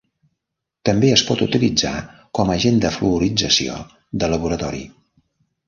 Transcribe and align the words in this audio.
També 0.89 1.11
es 1.15 1.23
pot 1.27 1.43
utilitzar 1.47 1.91
com 2.39 2.51
a 2.51 2.57
agent 2.61 2.81
de 2.87 2.93
fluorització 2.97 3.79
de 4.25 4.33
laboratori. 4.35 4.85